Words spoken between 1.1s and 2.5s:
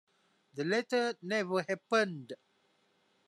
never happened.